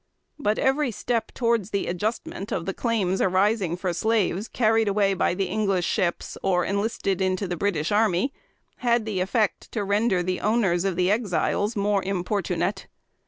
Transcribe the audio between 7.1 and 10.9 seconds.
into the British army, had the effect to render the owners